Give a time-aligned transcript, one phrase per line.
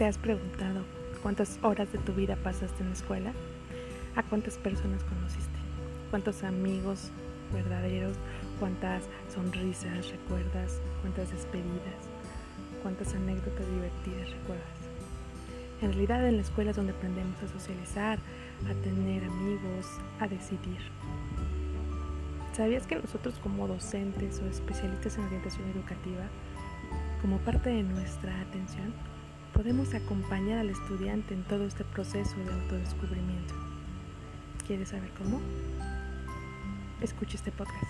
[0.00, 0.82] ¿Te has preguntado
[1.22, 3.32] cuántas horas de tu vida pasaste en la escuela?
[4.16, 5.58] ¿A cuántas personas conociste?
[6.08, 7.10] ¿Cuántos amigos
[7.52, 8.16] verdaderos?
[8.58, 10.80] ¿Cuántas sonrisas recuerdas?
[11.02, 12.08] ¿Cuántas despedidas?
[12.80, 14.78] ¿Cuántas anécdotas divertidas recuerdas?
[15.82, 18.18] En realidad en la escuela es donde aprendemos a socializar,
[18.70, 19.86] a tener amigos,
[20.18, 20.80] a decidir.
[22.54, 26.24] ¿Sabías que nosotros como docentes o especialistas en orientación educativa,
[27.20, 28.94] como parte de nuestra atención,
[29.60, 33.52] podemos acompañar al estudiante en todo este proceso de autodescubrimiento.
[34.66, 35.38] ¿Quieres saber cómo?
[37.02, 37.84] Escucha este podcast.